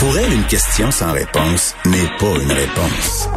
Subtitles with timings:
[0.00, 3.28] Pour elle, une question sans réponse n'est pas une réponse.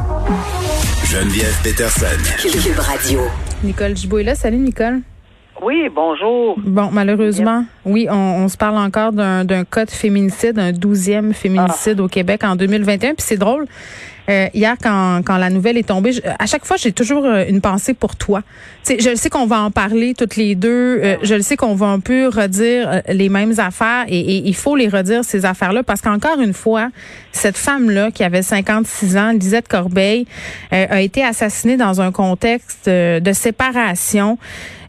[1.04, 2.06] Geneviève Peterson.
[2.40, 3.20] Cube Radio.
[3.66, 4.34] Nicole Gibault est là.
[4.34, 5.02] Salut, Nicole.
[5.62, 6.56] Oui, bonjour.
[6.58, 12.00] Bon, malheureusement, oui, on, on se parle encore d'un cas de féminicide, un douzième féminicide
[12.00, 13.16] au Québec en 2021.
[13.16, 13.66] Puis c'est drôle.
[14.30, 17.44] Euh, hier, quand, quand la nouvelle est tombée, je- à chaque fois, j'ai toujours euh,
[17.48, 18.42] une pensée pour toi.
[18.86, 21.00] Tu sais, je sais qu'on va en parler toutes les deux.
[21.04, 24.38] euh, je le sais qu'on va un peu redire euh, les mêmes affaires et, et
[24.48, 26.90] il faut les redire, ces affaires-là, parce qu'encore une fois,
[27.34, 30.26] cette femme-là, qui avait 56 ans, Lisette Corbeil,
[30.72, 34.38] euh, a été assassinée dans un contexte euh, de séparation.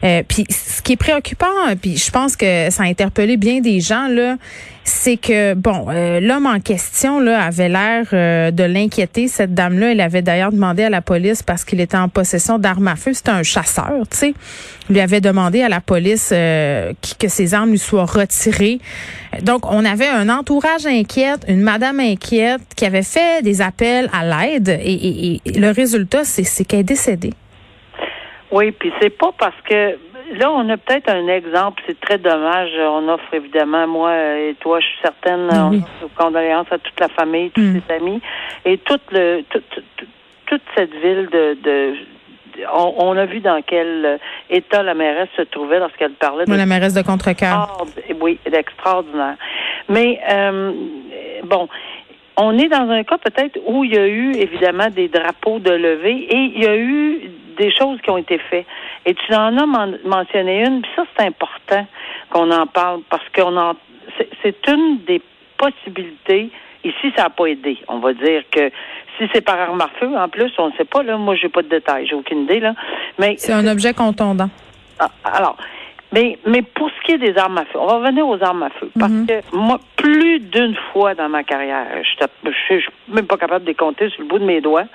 [0.05, 3.59] Euh, puis ce qui est préoccupant, euh, puis je pense que ça a interpellé bien
[3.59, 4.37] des gens là,
[4.83, 9.27] c'est que bon, euh, l'homme en question là avait l'air euh, de l'inquiéter.
[9.27, 12.87] Cette dame-là, elle avait d'ailleurs demandé à la police parce qu'il était en possession d'armes
[12.87, 13.13] à feu.
[13.13, 14.33] C'était un chasseur, tu sais.
[14.91, 18.77] Lui avait demandé à la police euh, que ses armes lui soient retirées.
[19.41, 24.23] Donc on avait un entourage inquiète, une madame inquiète qui avait fait des appels à
[24.23, 27.33] l'aide et, et- et le résultat, c'est qu'elle est décédée.
[28.55, 29.97] Oui, puis c'est pas parce que
[30.39, 32.69] là, on a peut-être un exemple, c'est très dommage.
[32.79, 36.99] On offre évidemment, moi et toi, je suis certaine, Oui, on offre condoléances à toute
[36.99, 37.81] la famille, tous Mm.
[37.87, 38.21] ses amis
[38.63, 40.05] et toute le tout- tout- tout-
[40.47, 41.93] toute cette ville de, de
[42.73, 44.17] on, on a vu dans quel euh,
[44.49, 47.83] état la mairesse se trouvait lorsqu'elle parlait de la mairesse de Contrecoeur.
[48.21, 49.35] Oui, extraordinaire.
[49.89, 50.71] Mais euh,
[51.43, 51.67] bon,
[52.37, 55.71] on est dans un cas peut-être où il y a eu évidemment des drapeaux de
[55.71, 58.65] levée et il y a eu des choses qui ont été faites.
[59.05, 61.85] Et tu en as men- mentionné une, puis ça c'est important
[62.29, 63.73] qu'on en parle parce qu'on en
[64.41, 65.21] c'est- une des
[65.57, 66.49] possibilités.
[66.83, 67.77] Ici, ça n'a pas aidé.
[67.87, 68.69] On va dire que
[69.17, 71.49] si c'est par arme à feu, en plus, on ne sait pas, là, moi j'ai
[71.49, 72.73] pas de détails, j'ai aucune idée, là.
[73.17, 74.49] Mais C'est un objet contondant.
[74.99, 75.57] ah, alors,
[76.13, 78.63] mais, mais pour ce qui est des armes à feu, on va revenir aux armes
[78.63, 78.91] à feu.
[78.99, 79.25] Parce Mhm.
[79.27, 82.25] que moi, plus d'une fois dans ma carrière, je
[82.69, 84.85] je suis même pas capable de les compter sur le bout de mes doigts,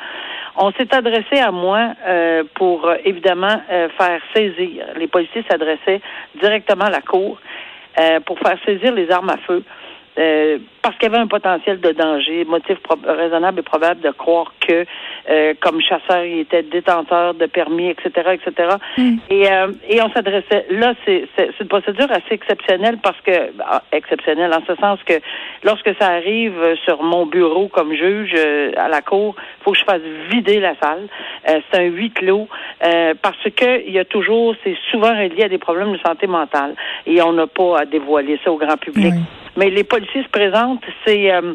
[0.61, 4.85] on s'est adressé à moi euh, pour, euh, évidemment, euh, faire saisir.
[4.97, 6.03] Les policiers s'adressaient
[6.41, 7.39] directement à la cour
[8.25, 9.63] pour faire saisir les armes à feu.
[10.21, 14.53] Euh, parce qu'il y avait un potentiel de danger, motif raisonnable et probable de croire
[14.61, 14.85] que,
[15.29, 18.77] euh, comme chasseur, il était détenteur de permis, etc., etc.
[19.31, 20.67] Et, euh, et on s'adressait.
[20.71, 21.29] Là, c'est
[21.61, 25.15] une procédure assez exceptionnelle parce que ah, exceptionnelle en ce sens que
[25.65, 26.55] lorsque ça arrive
[26.85, 30.75] sur mon bureau comme juge euh, à la cour, faut que je fasse vider la
[30.83, 31.09] salle.
[31.49, 32.49] Euh, c'est un huis clos
[32.85, 36.27] euh, parce que il y a toujours, c'est souvent relié à des problèmes de santé
[36.27, 36.75] mentale
[37.07, 39.15] et on n'a pas à dévoiler ça au grand public.
[39.57, 41.55] Mais les policiers se présentent, c'est euh,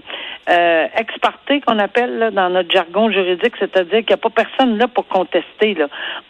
[0.49, 0.87] euh,
[1.65, 5.07] qu'on appelle là, dans notre jargon juridique, c'est-à-dire qu'il n'y a pas personne là pour
[5.07, 5.73] contester.
[5.73, 5.87] Là.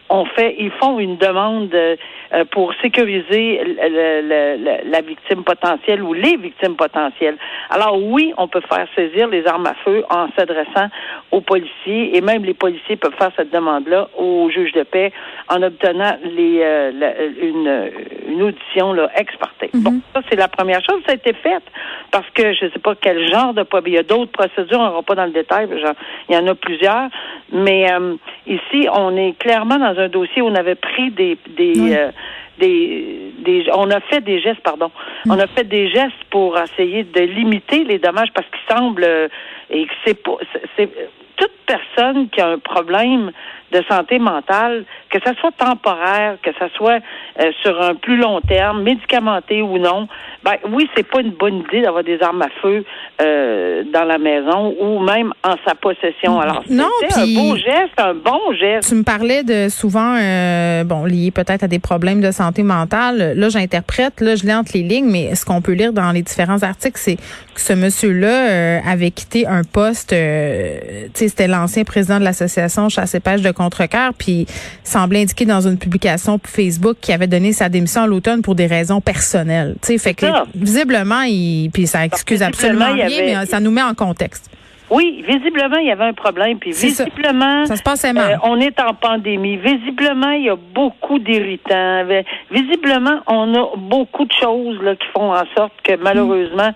[0.10, 1.96] On fait, ils font une demande euh,
[2.34, 7.38] euh, pour sécuriser le- le- le- la victime potentielle ou les victimes potentielles.
[7.70, 10.88] Alors oui, on peut faire saisir les armes à feu en s'adressant
[11.32, 15.12] aux policiers et même les policiers peuvent faire cette demande-là au juge de paix
[15.50, 17.92] en obtenant les, euh, la- une,
[18.30, 19.52] une audition là, ex parte.
[19.74, 21.02] Bon, ça c'est la première chose.
[21.06, 21.62] Ça a été fait
[22.12, 23.94] parce que je ne sais pas quel genre de problème.
[23.94, 25.68] Il y a d'autres procédures, on ne va pas dans le détail.
[25.82, 25.94] genre,
[26.30, 27.10] il y en a plusieurs.
[27.52, 28.16] Mais euh,
[28.48, 31.96] ici, on est clairement dans un dossier où on avait pris des des, Oui.
[31.96, 32.12] euh,
[32.60, 34.90] des, des on a fait des gestes, pardon.
[35.30, 39.28] On a fait des gestes pour essayer de limiter les dommages parce qu'il semble euh,
[39.70, 40.38] et que c'est pas
[40.78, 40.90] c'est-
[41.96, 43.32] personne qui a un problème
[43.72, 44.86] de santé mentale,
[45.20, 47.00] que ça soit temporaire, que ça soit
[47.40, 50.08] euh, sur un plus long terme, médicamenté ou non,
[50.44, 52.84] ben oui, c'est pas une bonne idée d'avoir des armes à feu
[53.22, 56.40] euh, dans la maison ou même en sa possession.
[56.40, 58.90] Alors, Non, c'était puis- un beau geste, un bon geste.
[58.90, 63.34] Tu me parlais de souvent, euh, bon, lié peut-être à des problèmes de santé mentale.
[63.36, 66.22] Là, j'interprète, là, je lis entre les lignes, mais ce qu'on peut lire dans les
[66.22, 71.48] différents articles, c'est que ce monsieur-là euh, avait quitté un poste, euh, tu sais, c'était
[71.48, 74.46] l'ancien président de l'association Chasse et Pêche de Contrecoeur, puis
[75.06, 78.66] semblait indiquer dans une publication Facebook qu'il avait donné sa démission à l'automne pour des
[78.66, 79.76] raisons personnelles.
[79.82, 80.46] Tu sais, fait que ça.
[80.56, 84.50] visiblement, il, puis ça excuse absolument rien, avait- mais ça nous met en contexte.
[84.90, 86.60] Oui, visiblement, il y avait un problème.
[86.60, 87.04] Puis ça.
[87.06, 87.82] visiblement, Ça se
[88.22, 89.58] euh, on est en pandémie.
[89.58, 92.04] Visiblement, il y a beaucoup d'irritants.
[92.06, 96.72] Vi- Visiblement, on a beaucoup de choses là, qui font en sorte que malheureusement,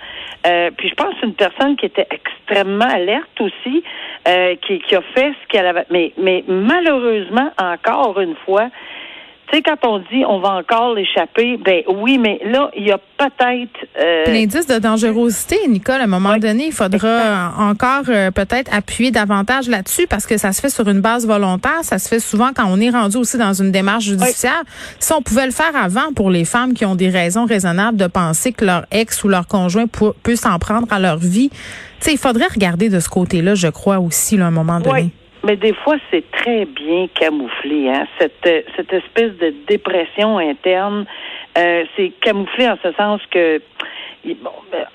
[0.47, 3.83] euh, puis je pense une personne qui était extrêmement alerte aussi,
[4.27, 5.85] euh, qui, qui a fait ce qu'elle avait.
[5.91, 8.69] Mais, mais malheureusement, encore une fois,
[9.51, 12.91] Tu sais, quand on dit on va encore l'échapper, ben oui, mais là, il y
[12.91, 13.87] a peut-être.
[13.99, 14.25] Euh...
[14.27, 19.67] L'indice de dangerosité, Nicole, à un moment donné, il faudra encore euh, peut-être appuyer davantage
[19.67, 21.79] là-dessus parce que ça se fait sur une base volontaire.
[21.83, 24.61] Ça se fait souvent quand on est rendu aussi dans une démarche judiciaire.
[24.99, 28.07] Si on pouvait le faire avant pour les femmes qui ont des raisons raisonnables de
[28.07, 31.57] penser que leur ex ou leur conjoint peut, s'en prendre à leur vie, tu
[32.01, 35.11] sais, il faudrait regarder de ce côté-là, je crois aussi, là, à un moment donné.
[35.43, 37.89] Mais des fois, c'est très bien camouflé.
[37.89, 38.05] Hein?
[38.19, 41.05] Cette, euh, cette espèce de dépression interne,
[41.57, 43.61] euh, c'est camouflé en ce sens que
[44.25, 44.85] bon, ben,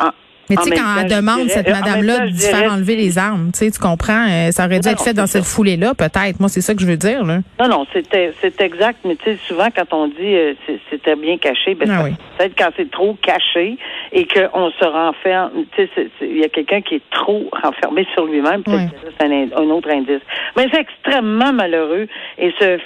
[0.50, 3.70] mais tu sais, quand elle demande, cette madame-là, de faire enlever les armes, tu sais,
[3.70, 6.40] tu comprends, euh, ça aurait dû être fait dans cette foulée-là, peut-être.
[6.40, 7.38] Moi, c'est ça que je veux dire, là.
[7.60, 10.54] Non, non, c'est exact, mais tu sais, souvent, quand on dit euh,
[10.90, 12.04] c'était bien caché, ben, ah
[12.38, 13.76] peut-être quand c'est trop caché
[14.12, 18.26] et qu'on se renferme, tu sais, il y a quelqu'un qui est trop renfermé sur
[18.26, 20.20] lui-même, peut-être que c'est un, autre indice.
[20.56, 22.06] Mais c'est extrêmement malheureux
[22.38, 22.78] et ce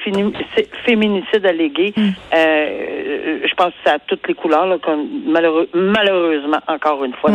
[0.85, 2.09] féminicide allégué, mm.
[2.35, 7.15] euh, je pense que ça a toutes les couleurs, là, comme malheureux, malheureusement, encore une
[7.15, 7.31] fois,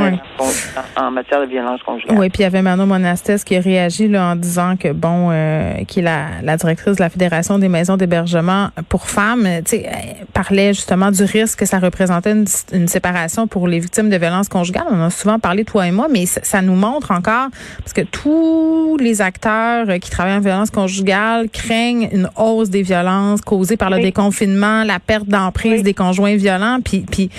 [0.97, 2.17] en, matière de violence conjugale.
[2.17, 5.29] Oui, puis il y avait Manon Monastès qui a réagi là, en disant que, bon,
[5.31, 9.89] euh, qui est la, directrice de la Fédération des maisons d'hébergement pour femmes, tu sais,
[10.33, 14.85] parlait justement du risque que ça représentait une, séparation pour les victimes de violences conjugales.
[14.89, 17.47] On a souvent parlé, toi et moi, mais ça, nous montre encore,
[17.79, 23.41] parce que tous les acteurs qui travaillent en violence conjugale craignent une hausse des violences
[23.41, 27.29] causées par le déconfinement, la perte d'emprise des conjoints violents, puis, puis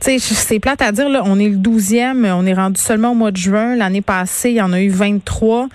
[0.00, 1.56] tu sais, c'est plate à dire, là, on est le
[2.24, 3.76] 12e on est rendu seulement au mois de juin.
[3.76, 5.68] L'année passée, il y en a eu 23.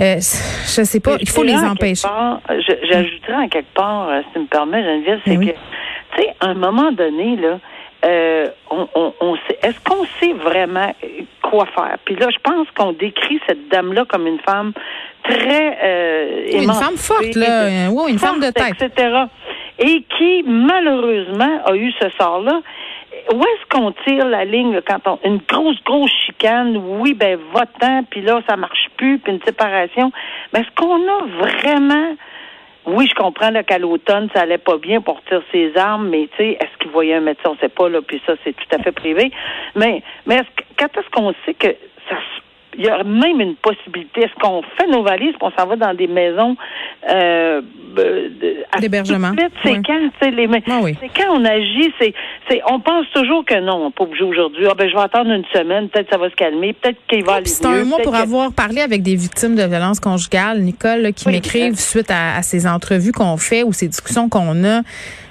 [0.00, 2.08] Euh, je sais pas, il faut les empêcher.
[2.48, 6.46] J'ajouterais en quelque part, euh, si tu me permets, Geneviève, c'est que, tu sais, à
[6.46, 7.58] un moment donné, là,
[8.02, 8.88] euh, on,
[9.20, 10.94] on, est-ce qu'on sait vraiment
[11.42, 11.98] quoi faire?
[12.06, 14.72] Puis là, je pense qu'on décrit cette dame-là comme une femme
[15.22, 17.90] très euh, Une femme forte, là.
[17.90, 18.80] Oui, une femme de tête.
[18.80, 19.10] Etc.
[19.78, 22.62] Et qui, malheureusement, a eu ce sort-là
[23.32, 28.02] où est-ce qu'on tire la ligne quand on une grosse grosse chicane oui ben votant
[28.10, 30.12] puis là ça marche plus puis une séparation
[30.52, 32.16] mais est-ce qu'on a vraiment
[32.86, 36.38] oui, je comprends qu'à l'automne, ça allait pas bien pour tirer ses armes, mais tu
[36.38, 37.50] sais, est-ce qu'il voyait un médecin?
[37.50, 39.30] On sait pas, là, puis ça, c'est tout à fait privé.
[39.76, 41.68] Mais, mais est-ce que, quand est-ce qu'on sait que
[42.08, 42.16] ça
[42.78, 44.22] il y a même une possibilité.
[44.22, 46.56] Est-ce qu'on fait nos valises, qu'on s'en va dans des maisons
[47.08, 47.62] euh,
[48.78, 49.32] d'hébergement
[49.62, 49.98] C'est quand,
[50.30, 51.92] les, ah c'est quand on agit.
[52.00, 52.14] C'est,
[52.48, 54.66] c'est, on pense toujours que non, on n'est pas obligé aujourd'hui.
[54.68, 57.34] Ah ben je vais attendre une semaine, peut-être ça va se calmer, peut-être qu'il va
[57.34, 61.28] aller C'est un mois pour avoir parlé avec des victimes de violences conjugales, Nicole, qui
[61.28, 64.82] m'écrivent suite à, à, ces entrevues qu'on fait ou ces discussions qu'on a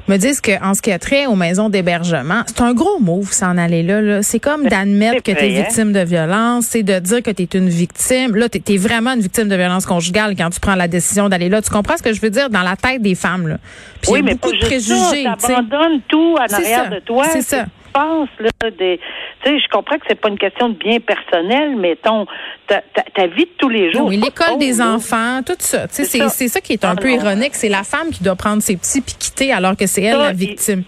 [0.09, 3.57] me disent qu'en ce qui a trait aux maisons d'hébergement, c'est un gros move s'en
[3.57, 4.01] aller là.
[4.01, 4.23] là.
[4.23, 7.49] C'est comme d'admettre que tu es victime de violence, c'est de dire que tu es
[7.53, 8.35] une victime.
[8.35, 11.49] Là, tu es, vraiment une victime de violence conjugale quand tu prends la décision d'aller
[11.49, 11.61] là.
[11.61, 12.49] Tu comprends ce que je veux dire?
[12.49, 13.47] Dans la tête des femmes?
[13.47, 13.57] Là.
[14.01, 15.25] Puis oui, y a mais beaucoup de préjugés.
[15.39, 17.25] Tu abandonnes tout en arrière de toi.
[17.31, 18.99] C'est ça pense là des
[19.43, 22.25] tu sais je comprends que c'est pas une question de bien personnel mais ton
[22.67, 22.81] ta,
[23.13, 25.87] ta, vie de tous les jours oui l'école des enfants tout ça.
[25.87, 26.61] Tu sais c'est c'est ça.
[26.61, 27.55] qui est un peu ironique.
[27.55, 30.31] C'est la femme qui doit prendre ses petits puis quitter alors que c'est elle la
[30.31, 30.83] victime.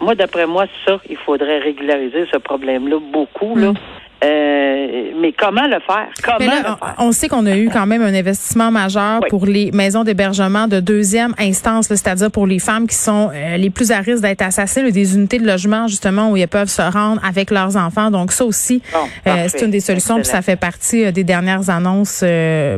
[0.00, 3.72] Moi d'après moi ça il faudrait régulariser ce problème là beaucoup là.
[3.72, 3.76] Mm.
[4.24, 6.08] Euh, mais comment le faire?
[6.22, 6.94] Comment le faire?
[6.98, 10.80] On sait qu'on a eu quand même un investissement majeur pour les maisons d'hébergement de
[10.80, 14.90] deuxième instance, c'est-à-dire pour les femmes qui sont euh, les plus à risque d'être assassinées,
[14.90, 18.10] des unités de logement justement où elles peuvent se rendre avec leurs enfants.
[18.10, 18.80] Donc ça aussi,
[19.26, 22.24] euh, c'est une des solutions, puis ça fait partie des dernières annonces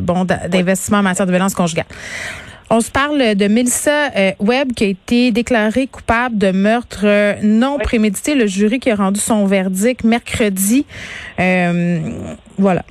[0.01, 1.85] bon d'investissement en matière de violence conjugale.
[2.71, 7.33] On se parle de Melissa euh, Webb qui a été déclarée coupable de meurtre euh,
[7.41, 8.35] non prémédité.
[8.35, 10.85] Le jury qui a rendu son verdict mercredi.
[11.39, 11.97] Euh,
[12.59, 12.83] voilà.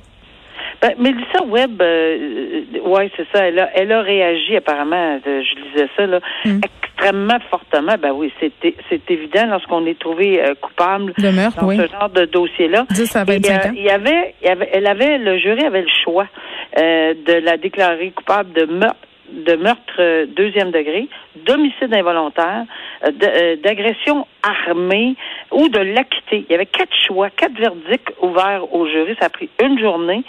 [0.81, 3.47] Ben, Mélissa Webb, euh, ouais, c'est ça.
[3.47, 5.17] Elle a, elle a réagi apparemment.
[5.25, 6.59] je disais ça là, mm.
[6.83, 7.95] extrêmement fortement.
[8.01, 12.25] Ben oui, c'était c'est évident lorsqu'on est trouvé coupable de meurtre, dans ce genre de
[12.25, 12.85] dossier-là.
[12.89, 13.71] 10 à 25 ans.
[13.73, 16.27] Il y avait, il y avait, elle avait, le jury avait le choix
[16.75, 18.97] de la déclarer coupable de meurtre
[19.31, 22.65] de meurtre euh, deuxième degré, d'homicide involontaire,
[23.05, 25.15] euh, euh, d'agression armée
[25.51, 26.45] ou de l'acquitté.
[26.47, 29.15] Il y avait quatre choix, quatre verdicts ouverts au jury.
[29.19, 30.23] Ça a pris une journée.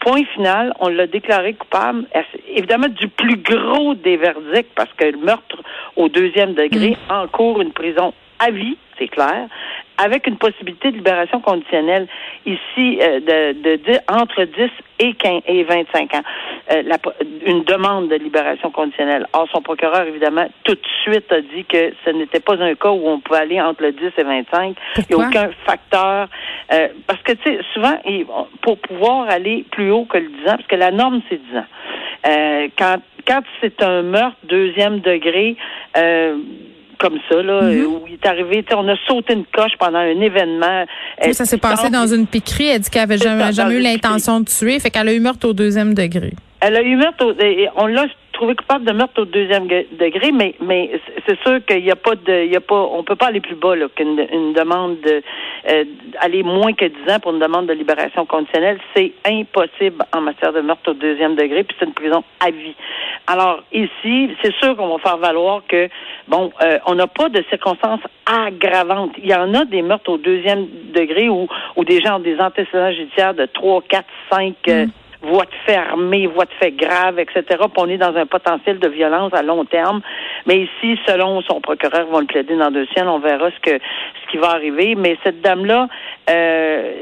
[0.00, 2.06] Point final, on l'a déclaré coupable,
[2.48, 5.62] évidemment, du plus gros des verdicts, parce que le meurtre
[5.94, 7.12] au deuxième degré mm.
[7.12, 8.12] encourt une prison
[8.42, 9.48] à vie, c'est clair,
[9.98, 12.08] avec une possibilité de libération conditionnelle
[12.44, 16.22] ici euh, de, de, entre 10 et 15 et 25 ans.
[16.72, 16.96] Euh, la,
[17.46, 19.26] une demande de libération conditionnelle.
[19.32, 22.90] Or, son procureur, évidemment, tout de suite a dit que ce n'était pas un cas
[22.90, 24.76] où on pouvait aller entre le 10 et 25.
[24.96, 26.28] Il n'y a aucun facteur.
[26.72, 27.96] Euh, parce que, tu sais, souvent,
[28.62, 31.58] pour pouvoir aller plus haut que le 10 ans, parce que la norme, c'est 10
[31.58, 32.68] ans.
[32.78, 35.56] quand quand c'est un meurtre deuxième degré,
[37.02, 37.84] comme ça, là, Mhm.
[37.86, 40.84] où il est arrivé, on a sauté une coche pendant un événement.
[41.20, 42.68] Sais, ça s'est passé dans une piquerie.
[42.68, 44.78] Elle dit qu'elle avait jamais, jamais eu l'intention de tuer.
[44.78, 46.32] Fait qu'elle a eu meurtre au deuxième degré.
[46.60, 47.34] Elle a eu meurtre, au-
[47.82, 48.04] on l'a
[48.42, 50.90] trouvé coupable de meurtre au deuxième degré, mais mais
[51.28, 53.40] c'est sûr qu'il n'y a pas de, il y a pas, on peut pas aller
[53.40, 55.22] plus bas qu'une une demande de
[55.70, 55.84] euh,
[56.18, 60.52] aller moins que 10 ans pour une demande de libération conditionnelle, c'est impossible en matière
[60.52, 62.74] de meurtre au deuxième degré, puis c'est une prison à vie.
[63.28, 65.88] Alors ici, c'est sûr qu'on va faire valoir que
[66.26, 69.12] bon, euh, on n'a pas de circonstances aggravantes.
[69.18, 71.46] Il y en a des meurtres au deuxième degré où
[71.76, 74.86] où des gens ont des antécédents judiciaires de 3, 4, 5 euh,
[75.22, 77.42] voies de fait armées, voies de fait graves, etc.
[77.48, 80.00] Puis on est dans un potentiel de violence à long terme.
[80.46, 83.08] Mais ici, selon son procureur, vont le plaider dans deux siennes.
[83.08, 84.94] On verra ce que ce qui va arriver.
[84.96, 85.88] Mais cette dame-là,
[86.30, 86.92] euh,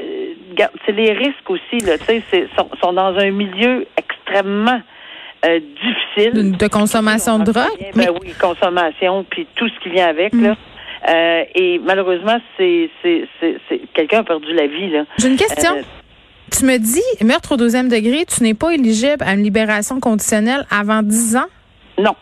[0.85, 1.79] c'est les risques aussi.
[1.85, 4.81] Là, tu sais, c'est- sont, sont dans un milieu extrêmement
[5.45, 6.51] euh, difficile.
[6.51, 7.65] De, de consommation de drogue?
[7.79, 10.33] Ben Mais- oui, consommation, puis tout ce qui vient avec.
[10.33, 10.55] Là.
[11.09, 15.05] Euh, et malheureusement, c'est c'est c'est c'est- quelqu'un a perdu la vie là.
[15.17, 15.71] J'ai une question.
[15.77, 15.81] Euh,
[16.51, 20.65] Tu me dis, meurtre au deuxième degré, tu n'es pas éligible à une libération conditionnelle
[20.69, 21.45] avant 10 ans?
[21.97, 22.15] non,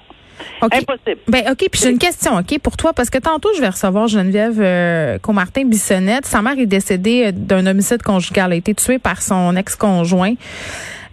[0.61, 0.73] OK.
[0.75, 1.21] impossible.
[1.27, 4.07] Ben OK, puis j'ai une question, OK, pour toi, parce que tantôt, je vais recevoir
[4.07, 6.25] Geneviève euh, Comartin Bissonnette.
[6.25, 8.47] Sa mère est décédée euh, d'un homicide conjugal.
[8.47, 10.33] Elle a été tuée par son ex-conjoint.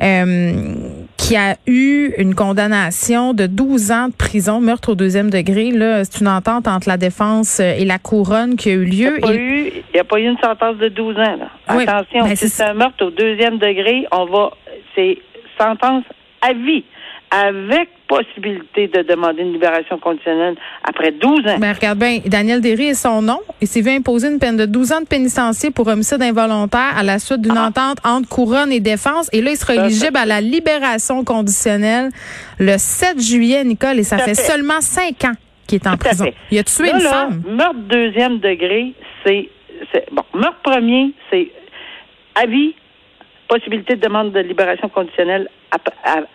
[0.03, 0.75] Euh,
[1.17, 5.71] qui a eu une condamnation de 12 ans de prison, meurtre au deuxième degré.
[5.71, 9.01] Là, c'est une entente entre la défense euh, et la couronne qui a eu Il
[9.03, 9.19] lieu.
[9.19, 11.37] n'y a, il a pas eu une sentence de 12 ans.
[11.37, 11.49] Là.
[11.75, 14.51] Oui, Attention, ben, si c'est un meurtre au deuxième degré, on va,
[14.95, 15.19] c'est
[15.59, 16.05] sentence
[16.43, 16.85] à vie,
[17.31, 20.55] avec possibilité de demander une libération conditionnelle
[20.85, 21.59] après 12 ans.
[21.59, 23.41] Ben, regarde bien, Daniel Derry est son nom.
[23.61, 27.03] Il s'est vu imposer une peine de 12 ans de pénitencier pour homicide involontaire à
[27.03, 27.67] la suite d'une Ah.
[27.67, 29.29] entente entre couronne et défense.
[29.33, 32.11] Et là, il sera éligible à la libération conditionnelle
[32.59, 34.43] le 7 juillet, Nicole, et ça fait, fait.
[34.43, 35.33] seulement 5 ans
[35.67, 36.25] qu'il est en prison.
[36.27, 36.35] fait.
[36.53, 37.43] Il a tué Là, une là, femme.
[37.49, 38.93] Meurtre deuxième degré,
[39.25, 39.49] c'est-
[40.13, 40.23] bon.
[40.33, 41.51] Meurtre premier, c'est
[42.37, 42.75] avis,
[43.49, 45.49] possibilité de demande de libération conditionnelle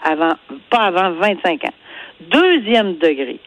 [0.03, 0.33] avant,
[0.69, 1.73] pas avant 25 ans.
[2.21, 3.39] Deuxième degré,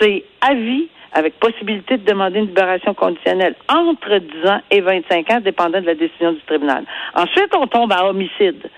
[0.00, 5.40] c'est avis avec possibilité de demander une libération conditionnelle entre 10 ans et 25 ans,
[5.40, 6.84] dépendant de la décision du tribunal.
[7.14, 8.68] Ensuite, on tombe à homicide.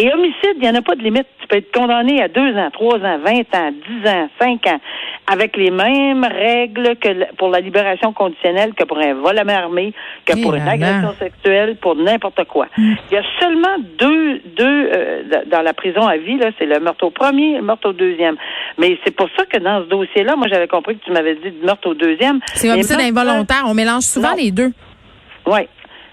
[0.00, 1.26] Et homicide, il n'y en a pas de limite.
[1.40, 4.80] Tu peux être condamné à 2 ans, 3 ans, 20 ans, 10 ans, 5 ans,
[5.32, 9.54] avec les mêmes règles que pour la libération conditionnelle que pour un vol à main
[9.56, 9.92] armée,
[10.24, 12.66] que pour une agression sexuelle, pour n'importe quoi.
[12.78, 16.78] Il y a seulement deux, deux euh, dans la prison à vie, là, c'est le
[16.80, 18.36] meurtre au premier et le meurtre au deuxième.
[18.78, 21.50] Mais c'est pour ça que dans ce dossier-là, moi j'avais compris que tu m'avais dit
[21.50, 22.38] de meurtre au deuxième.
[22.54, 23.62] C'est homicide meurtre- involontaire.
[23.66, 24.36] On mélange souvent Non.
[24.36, 24.70] les deux.
[25.46, 25.60] oui.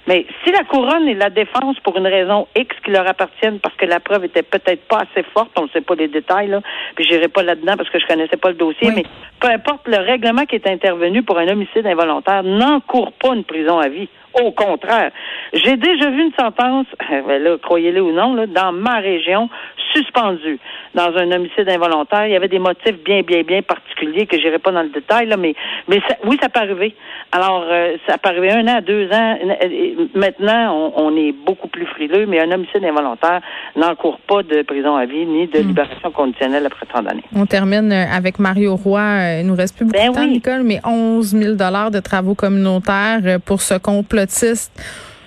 [0.07, 3.75] Mais si la couronne et la défense, pour une raison X qui leur appartiennent, parce
[3.75, 6.61] que la preuve était peut-être pas assez forte, on ne sait pas les détails, là,
[6.95, 8.93] puis j'irai pas là-dedans parce que je connaissais pas le dossier, Oui.
[8.97, 9.05] mais
[9.39, 13.79] peu importe le règlement qui est intervenu pour un homicide involontaire, n'encourt pas une prison
[13.79, 14.09] à vie.
[14.43, 15.11] Au contraire.
[15.53, 19.49] J'ai déjà vu une sentence, euh, là, croyez-le ou non, là, dans ma région,
[19.95, 20.59] suspendue
[20.93, 22.27] dans un homicide involontaire.
[22.27, 25.27] Il y avait des motifs bien, bien, bien particuliers que j'irai pas dans le détail,
[25.27, 25.55] là, mais,
[25.87, 26.95] mais ça- oui, ça peut arriver.
[27.31, 29.37] Alors, euh, ça peut arriver un an, deux ans.
[29.41, 33.41] Euh, Maintenant, on, on est beaucoup plus frileux, mais un homicide involontaire
[33.75, 35.67] n'encourt pas de prison à vie ni de Hmm.
[35.67, 37.23] libération conditionnelle après tant d'années.
[37.35, 39.39] On termine euh, avec Mario Roy.
[39.41, 40.29] Il nous reste plus beaucoup Ben de temps, oui.
[40.31, 44.71] Nicole, mais 11 000 de travaux communautaires pour ce complotiste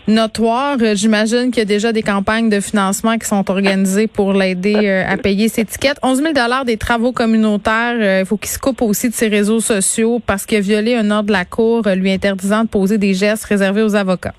[0.08, 0.76] notoire.
[0.80, 4.74] Euh, J'imagine qu'il y a déjà des campagnes de financement qui sont organisées pour l'aider
[4.74, 5.98] euh, à payer ses tickets.
[6.02, 6.32] 11 000
[6.64, 7.96] des travaux communautaires.
[8.00, 10.94] euh, Il faut qu'il se coupe aussi de ses réseaux sociaux parce qu'il a violé
[10.94, 14.34] un ordre de la Cour lui interdisant de poser des gestes réservés aux avocats.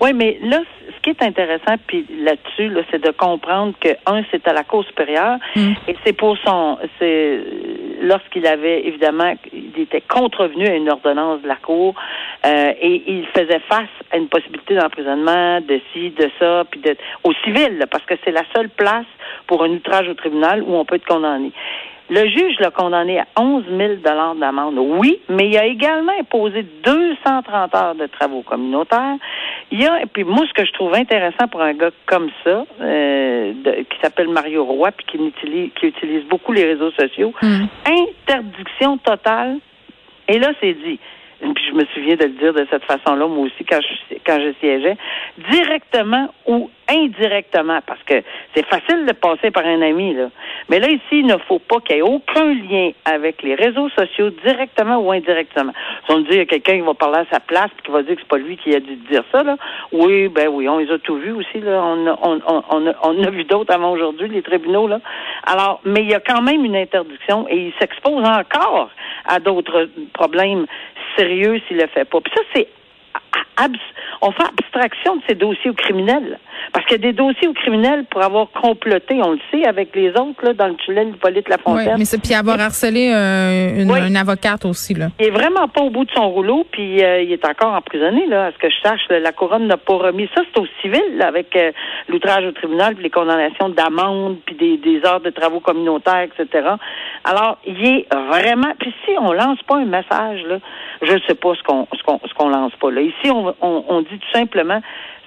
[0.00, 0.60] Oui, mais là,
[1.04, 4.62] ce qui est intéressant, puis là-dessus, là, c'est de comprendre que un, c'est à la
[4.62, 5.72] Cour supérieure, Mm.
[5.88, 7.40] et c'est pour son, c'est
[8.02, 11.94] lorsqu'il avait évidemment, il était contrevenu à une ordonnance de la Cour,
[12.46, 16.96] euh, et il faisait face à une possibilité d'emprisonnement, de ci, de ça, puis de,
[17.24, 19.06] au civil, là, parce que c'est la seule place
[19.46, 21.52] pour un outrage au tribunal où on peut être condamné.
[22.10, 27.74] Le juge l'a condamné à 11 000 d'amende, oui, mais il a également imposé 230
[27.74, 29.16] heures de travaux communautaires.
[29.70, 32.28] Il y a, et puis moi, ce que je trouve intéressant pour un gars comme
[32.44, 36.90] ça, euh, de- qui s'appelle Mario Roy, puis qui utilise, qui utilise beaucoup les réseaux
[36.90, 37.64] sociaux, Mm.
[37.86, 39.58] interdiction totale.
[40.28, 40.98] Et là, c'est dit.
[41.40, 44.38] puis je me souviens de le dire de cette façon-là, moi aussi, quand je, quand
[44.40, 44.96] je siégeais,
[45.50, 48.22] directement ou indirectement, parce que
[48.54, 50.28] c'est facile de passer par un ami, là.
[50.68, 53.88] Mais là, ici, il ne faut pas qu'il y ait aucun lien avec les réseaux
[53.90, 55.72] sociaux, directement ou indirectement.
[56.06, 57.90] Si on dit, il y a quelqu'un qui va parler à sa place puis qui
[57.90, 59.56] va dire que c'est pas lui qui a dû dire ça, là.
[59.92, 61.82] Oui, ben oui, on les a tous vus aussi, là.
[61.82, 65.00] On a, on, on, a, on a vu d'autres avant aujourd'hui, les tribunaux, là.
[65.46, 68.90] Alors, mais il y a quand même une interdiction et il s'expose encore
[69.26, 70.66] à d'autres problèmes
[71.16, 72.20] sérieux s'il le fait pas.
[72.20, 72.68] Puis ça, c'est
[74.20, 76.38] on fait abstraction de ces dossiers aux criminels.
[76.72, 79.94] Parce qu'il y a des dossiers aux criminels pour avoir comploté, on le sait, avec
[79.94, 81.88] les autres, là, dans le tunnel Hippolyte Lafontaine.
[81.88, 85.08] Oui, mais c'est puis avoir harcelé euh, une, avocate aussi, là.
[85.18, 88.26] Il est vraiment pas au bout de son rouleau, puis euh, il est encore emprisonné,
[88.26, 88.46] là.
[88.46, 90.42] À ce que je sache, la couronne n'a pas remis ça.
[90.52, 91.72] C'est au civil, là, avec euh,
[92.08, 96.68] l'outrage au tribunal, puis les condamnations d'amende, puis des, des heures de travaux communautaires, etc.
[97.24, 98.72] Alors, il est vraiment...
[98.78, 100.58] Puis si on lance pas un message, là,
[101.02, 103.00] je sais pas ce qu'on ce qu'on ce qu'on lance pas, là.
[103.00, 104.80] Ici, on, on, on dit tout simplement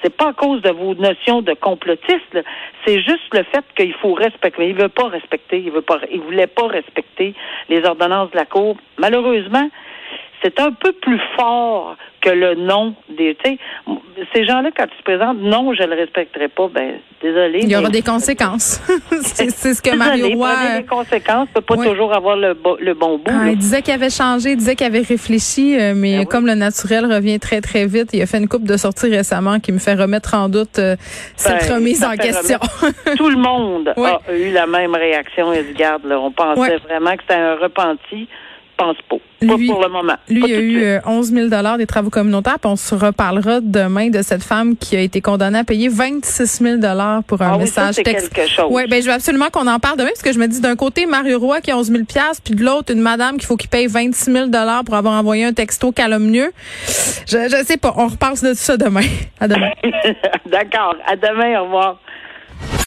[0.06, 2.38] c'est pas à cause de vos notions de complotiste,
[2.86, 4.70] c'est juste le fait qu'il faut respecter.
[4.70, 7.34] Il veut pas respecter, il veut pas, il voulait pas respecter
[7.70, 8.78] les ordonnances de la Cour.
[9.00, 9.68] Malheureusement,
[10.42, 13.36] c'est un peu plus fort que le nom des.
[13.44, 13.58] Tu sais,
[14.34, 16.68] ces gens-là, quand ils se présentent, non, je le respecterai pas.
[16.74, 17.60] Ben, désolé.
[17.62, 18.82] Il y aura des conséquences.
[19.22, 20.50] c'est ce que Mario Roy.
[20.50, 23.32] Prenez les conséquences, peut pas toujours avoir le, le bon bout.
[23.32, 26.48] Ah, il disait qu'il avait changé, il disait qu'il avait réfléchi, euh, mais ben comme
[26.48, 29.72] le naturel revient très très vite, il a fait une coupe de sorties récemment qui
[29.72, 30.96] me fait remettre en doute euh,
[31.36, 32.60] cette ben, remise en question.
[33.18, 36.00] Tout le monde a eu la même réaction, Edgar.
[36.04, 36.20] Là.
[36.20, 38.28] On pensait vraiment que c'était un repenti
[38.78, 39.16] pense pas.
[39.48, 40.16] pas pour le moment.
[40.30, 42.60] Lui, il a eu 11 000 euh, des travaux communautaires.
[42.60, 46.62] Puis on se reparlera demain de cette femme qui a été condamnée à payer 26
[46.62, 46.78] 000
[47.28, 48.34] pour un ah message oui, texte.
[48.34, 48.68] quelque chose.
[48.70, 50.76] Oui, ben je veux absolument qu'on en parle demain parce que je me dis d'un
[50.76, 52.04] côté Mario Roy qui a 11 000
[52.44, 54.50] puis de l'autre une madame qu'il faut qu'il paye 26 000
[54.86, 56.52] pour avoir envoyé un texto calomnieux.
[57.28, 57.94] Je, je sais pas.
[57.98, 59.02] On reparle de ça demain.
[59.40, 59.72] À demain.
[60.46, 60.96] D'accord.
[61.06, 61.60] À demain.
[61.62, 62.00] Au revoir.